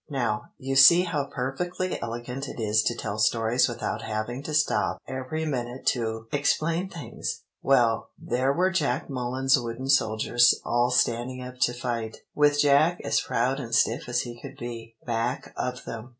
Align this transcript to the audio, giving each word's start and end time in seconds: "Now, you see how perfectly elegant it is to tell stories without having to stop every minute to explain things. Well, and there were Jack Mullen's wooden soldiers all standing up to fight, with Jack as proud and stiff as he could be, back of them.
"Now, 0.09 0.45
you 0.57 0.75
see 0.75 1.03
how 1.03 1.25
perfectly 1.25 2.01
elegant 2.01 2.47
it 2.47 2.59
is 2.59 2.81
to 2.87 2.95
tell 2.95 3.19
stories 3.19 3.67
without 3.67 4.01
having 4.01 4.41
to 4.45 4.53
stop 4.55 4.97
every 5.07 5.45
minute 5.45 5.85
to 5.93 6.25
explain 6.31 6.89
things. 6.89 7.41
Well, 7.61 8.09
and 8.19 8.31
there 8.31 8.51
were 8.51 8.71
Jack 8.71 9.11
Mullen's 9.11 9.59
wooden 9.59 9.89
soldiers 9.89 10.59
all 10.65 10.89
standing 10.89 11.43
up 11.43 11.59
to 11.59 11.73
fight, 11.75 12.17
with 12.33 12.59
Jack 12.63 12.99
as 13.03 13.21
proud 13.21 13.59
and 13.59 13.75
stiff 13.75 14.09
as 14.09 14.21
he 14.21 14.41
could 14.41 14.57
be, 14.57 14.95
back 15.05 15.53
of 15.55 15.85
them. 15.85 16.09